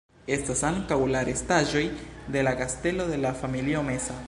[0.35, 1.83] Estas ankaŭ la restaĵoj
[2.37, 4.19] de la kastelo de la familio Mesa.